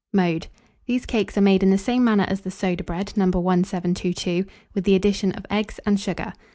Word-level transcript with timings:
Mode. 0.11 0.47
These 0.87 1.05
cakes 1.05 1.37
are 1.37 1.41
made 1.41 1.61
in 1.61 1.69
the 1.69 1.77
same 1.77 2.03
manner 2.03 2.25
as 2.27 2.41
the 2.41 2.49
soda 2.49 2.83
bread 2.83 3.13
No. 3.15 3.25
1722, 3.25 4.45
with 4.73 4.83
the 4.83 4.95
addition 4.95 5.31
of 5.33 5.45
eggs 5.51 5.79
and 5.85 5.99
sugar. 5.99 6.33